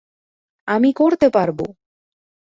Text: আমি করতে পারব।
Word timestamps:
আমি 0.67 0.89
করতে 0.93 1.27
পারব। 1.29 1.59